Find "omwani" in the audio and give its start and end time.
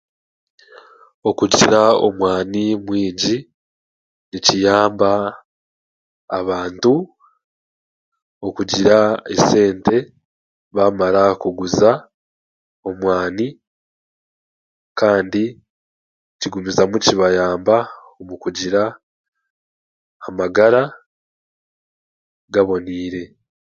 2.07-2.63, 12.89-13.47